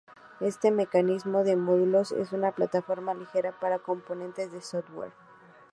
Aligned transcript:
Este 0.39 0.71
mecanismo 0.71 1.43
de 1.43 1.55
módulos 1.55 2.11
es 2.11 2.31
una 2.31 2.53
plataforma 2.53 3.13
ligera 3.13 3.51
para 3.59 3.77
componentes 3.77 4.51
de 4.51 4.59
software. 4.59 5.11